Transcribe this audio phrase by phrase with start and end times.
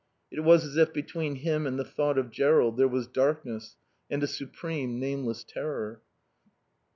[0.31, 3.77] It was as if between him and the thought of Jerrold there was darkness
[4.09, 6.01] and a supreme, nameless terror.